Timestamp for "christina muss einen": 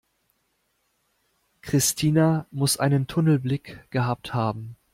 1.61-3.05